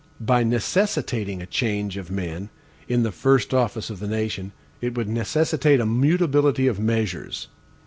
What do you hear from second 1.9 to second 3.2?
of men, in the